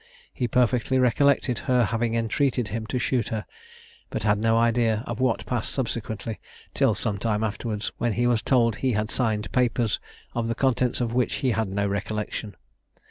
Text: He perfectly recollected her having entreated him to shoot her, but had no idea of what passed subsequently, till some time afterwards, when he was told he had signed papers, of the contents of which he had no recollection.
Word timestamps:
He 0.33 0.47
perfectly 0.47 0.97
recollected 0.97 1.59
her 1.69 1.83
having 1.85 2.15
entreated 2.15 2.69
him 2.69 2.87
to 2.87 2.97
shoot 2.97 3.27
her, 3.27 3.45
but 4.09 4.23
had 4.23 4.39
no 4.39 4.57
idea 4.57 5.03
of 5.05 5.19
what 5.19 5.45
passed 5.45 5.71
subsequently, 5.71 6.39
till 6.73 6.95
some 6.95 7.19
time 7.19 7.43
afterwards, 7.43 7.91
when 7.99 8.13
he 8.13 8.25
was 8.25 8.41
told 8.41 8.77
he 8.77 8.93
had 8.93 9.11
signed 9.11 9.51
papers, 9.51 9.99
of 10.33 10.47
the 10.47 10.55
contents 10.55 11.01
of 11.01 11.13
which 11.13 11.35
he 11.45 11.51
had 11.51 11.69
no 11.69 11.85
recollection. 11.87 12.55